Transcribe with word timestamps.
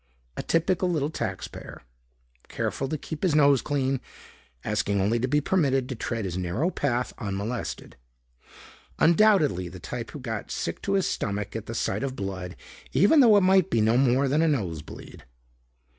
A 0.35 0.41
typical 0.41 0.89
little 0.89 1.11
taxpayer, 1.11 1.83
careful 2.47 2.89
to 2.89 2.97
keep 2.97 3.21
his 3.21 3.35
nose 3.35 3.61
clean, 3.61 4.01
asking 4.65 4.99
only 4.99 5.19
to 5.19 5.27
be 5.27 5.39
permitted 5.41 5.87
to 5.89 5.93
tread 5.93 6.25
his 6.25 6.39
narrow 6.39 6.71
path 6.71 7.13
unmolested. 7.19 7.97
Undoubtedly 8.97 9.67
the 9.69 9.79
type 9.79 10.09
who 10.09 10.19
got 10.19 10.49
sick 10.49 10.81
to 10.81 10.93
his 10.93 11.05
stomach 11.05 11.55
at 11.55 11.67
the 11.67 11.75
sight 11.75 12.01
of 12.01 12.15
blood 12.15 12.55
even 12.93 13.19
though 13.19 13.37
it 13.37 13.41
might 13.41 13.69
be 13.69 13.79
no 13.79 13.95
more 13.95 14.27
than 14.27 14.41
a 14.41 14.47
nose 14.47 14.81
bleed. 14.81 15.23